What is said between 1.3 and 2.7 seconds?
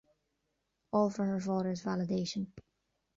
father's validation.